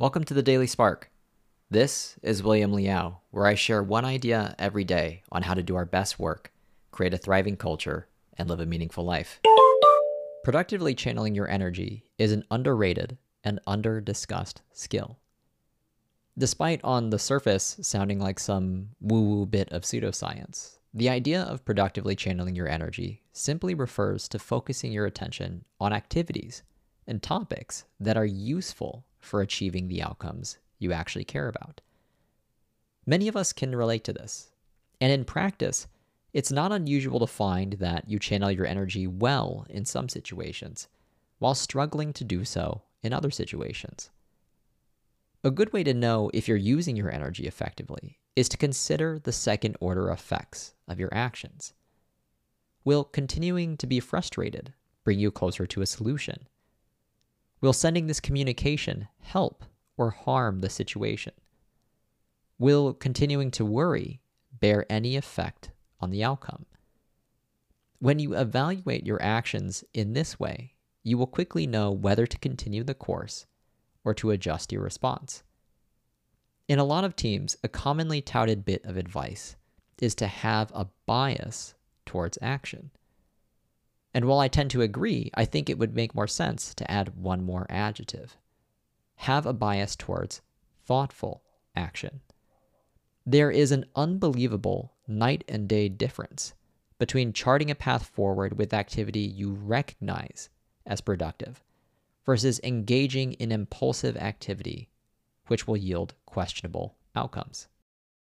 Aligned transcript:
Welcome 0.00 0.22
to 0.26 0.34
the 0.34 0.44
Daily 0.44 0.68
Spark. 0.68 1.10
This 1.72 2.20
is 2.22 2.40
William 2.40 2.72
Liao, 2.72 3.16
where 3.32 3.48
I 3.48 3.56
share 3.56 3.82
one 3.82 4.04
idea 4.04 4.54
every 4.56 4.84
day 4.84 5.24
on 5.32 5.42
how 5.42 5.54
to 5.54 5.62
do 5.64 5.74
our 5.74 5.84
best 5.84 6.20
work, 6.20 6.52
create 6.92 7.14
a 7.14 7.18
thriving 7.18 7.56
culture, 7.56 8.06
and 8.36 8.48
live 8.48 8.60
a 8.60 8.64
meaningful 8.64 9.04
life. 9.04 9.40
Productively 10.44 10.94
channeling 10.94 11.34
your 11.34 11.48
energy 11.48 12.04
is 12.16 12.30
an 12.30 12.44
underrated 12.48 13.18
and 13.42 13.58
under 13.66 14.00
discussed 14.00 14.62
skill. 14.72 15.18
Despite 16.38 16.80
on 16.84 17.10
the 17.10 17.18
surface 17.18 17.78
sounding 17.82 18.20
like 18.20 18.38
some 18.38 18.90
woo 19.00 19.22
woo 19.22 19.46
bit 19.46 19.72
of 19.72 19.82
pseudoscience, 19.82 20.78
the 20.94 21.08
idea 21.08 21.42
of 21.42 21.64
productively 21.64 22.14
channeling 22.14 22.54
your 22.54 22.68
energy 22.68 23.24
simply 23.32 23.74
refers 23.74 24.28
to 24.28 24.38
focusing 24.38 24.92
your 24.92 25.06
attention 25.06 25.64
on 25.80 25.92
activities 25.92 26.62
and 27.08 27.20
topics 27.20 27.84
that 27.98 28.16
are 28.16 28.24
useful 28.24 29.04
for 29.20 29.40
achieving 29.40 29.88
the 29.88 30.02
outcomes 30.02 30.58
you 30.78 30.92
actually 30.92 31.24
care 31.24 31.48
about. 31.48 31.80
Many 33.06 33.28
of 33.28 33.36
us 33.36 33.52
can 33.52 33.74
relate 33.74 34.04
to 34.04 34.12
this, 34.12 34.50
and 35.00 35.12
in 35.12 35.24
practice, 35.24 35.86
it's 36.32 36.52
not 36.52 36.72
unusual 36.72 37.20
to 37.20 37.26
find 37.26 37.74
that 37.74 38.08
you 38.08 38.18
channel 38.18 38.50
your 38.50 38.66
energy 38.66 39.06
well 39.06 39.66
in 39.70 39.84
some 39.84 40.08
situations, 40.08 40.88
while 41.38 41.54
struggling 41.54 42.12
to 42.12 42.24
do 42.24 42.44
so 42.44 42.82
in 43.02 43.12
other 43.12 43.30
situations. 43.30 44.10
A 45.44 45.50
good 45.50 45.72
way 45.72 45.84
to 45.84 45.94
know 45.94 46.30
if 46.34 46.48
you're 46.48 46.56
using 46.56 46.96
your 46.96 47.12
energy 47.12 47.46
effectively 47.46 48.18
is 48.36 48.48
to 48.48 48.56
consider 48.56 49.18
the 49.18 49.32
second 49.32 49.76
order 49.80 50.10
effects 50.10 50.74
of 50.86 50.98
your 50.98 51.12
actions. 51.12 51.72
Will 52.84 53.04
continuing 53.04 53.76
to 53.76 53.86
be 53.86 54.00
frustrated 54.00 54.74
bring 55.04 55.18
you 55.18 55.30
closer 55.30 55.66
to 55.66 55.80
a 55.80 55.86
solution? 55.86 56.46
Will 57.60 57.72
sending 57.72 58.06
this 58.06 58.20
communication 58.20 59.08
help 59.20 59.64
or 59.96 60.10
harm 60.10 60.60
the 60.60 60.70
situation? 60.70 61.32
Will 62.58 62.92
continuing 62.92 63.50
to 63.52 63.64
worry 63.64 64.20
bear 64.52 64.86
any 64.90 65.16
effect 65.16 65.70
on 66.00 66.10
the 66.10 66.22
outcome? 66.22 66.66
When 67.98 68.18
you 68.18 68.34
evaluate 68.34 69.06
your 69.06 69.20
actions 69.20 69.82
in 69.92 70.12
this 70.12 70.38
way, 70.38 70.74
you 71.02 71.18
will 71.18 71.26
quickly 71.26 71.66
know 71.66 71.90
whether 71.90 72.26
to 72.26 72.38
continue 72.38 72.84
the 72.84 72.94
course 72.94 73.46
or 74.04 74.14
to 74.14 74.30
adjust 74.30 74.72
your 74.72 74.82
response. 74.82 75.42
In 76.68 76.78
a 76.78 76.84
lot 76.84 77.04
of 77.04 77.16
teams, 77.16 77.56
a 77.64 77.68
commonly 77.68 78.20
touted 78.20 78.64
bit 78.64 78.84
of 78.84 78.96
advice 78.96 79.56
is 80.00 80.14
to 80.16 80.26
have 80.26 80.70
a 80.74 80.86
bias 81.06 81.74
towards 82.06 82.38
action. 82.40 82.90
And 84.18 84.24
while 84.24 84.40
I 84.40 84.48
tend 84.48 84.72
to 84.72 84.82
agree, 84.82 85.30
I 85.34 85.44
think 85.44 85.70
it 85.70 85.78
would 85.78 85.94
make 85.94 86.12
more 86.12 86.26
sense 86.26 86.74
to 86.74 86.90
add 86.90 87.22
one 87.22 87.44
more 87.44 87.68
adjective 87.70 88.36
have 89.14 89.46
a 89.46 89.52
bias 89.52 89.94
towards 89.94 90.42
thoughtful 90.84 91.44
action. 91.76 92.20
There 93.24 93.52
is 93.52 93.70
an 93.70 93.84
unbelievable 93.94 94.92
night 95.06 95.44
and 95.46 95.68
day 95.68 95.88
difference 95.88 96.54
between 96.98 97.32
charting 97.32 97.70
a 97.70 97.76
path 97.76 98.06
forward 98.06 98.58
with 98.58 98.74
activity 98.74 99.20
you 99.20 99.52
recognize 99.52 100.50
as 100.84 101.00
productive 101.00 101.62
versus 102.26 102.58
engaging 102.64 103.34
in 103.34 103.52
impulsive 103.52 104.16
activity, 104.16 104.88
which 105.46 105.68
will 105.68 105.76
yield 105.76 106.16
questionable 106.26 106.96
outcomes. 107.14 107.68